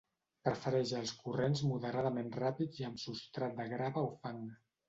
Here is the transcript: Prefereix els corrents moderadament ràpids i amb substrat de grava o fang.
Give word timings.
Prefereix 0.47 0.93
els 0.99 1.11
corrents 1.25 1.61
moderadament 1.73 2.33
ràpids 2.39 2.83
i 2.83 2.89
amb 2.91 3.05
substrat 3.07 3.57
de 3.63 3.71
grava 3.77 4.09
o 4.09 4.13
fang. 4.27 4.43